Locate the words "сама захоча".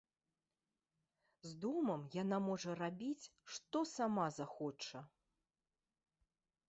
3.95-4.99